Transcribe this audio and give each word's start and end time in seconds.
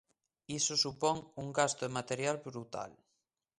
Iso 0.59 0.73
supón 0.83 1.17
un 1.43 1.47
gasto 1.59 1.81
de 1.83 1.95
material 1.99 2.35
brutal. 2.47 2.91